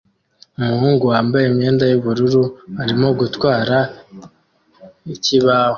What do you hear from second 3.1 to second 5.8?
gutwara ikibaho